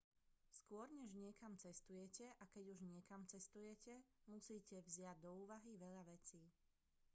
skôr 0.59 0.87
než 0.99 1.09
niekam 1.23 1.53
cestujete 1.63 2.25
a 2.25 2.43
keď 2.53 2.65
už 2.73 2.79
niekam 2.91 3.21
cestujete 3.33 3.95
musíte 4.33 4.77
vziať 4.87 5.17
do 5.25 5.31
úvahy 5.45 5.71
veľa 5.83 6.03
vecí 6.13 6.41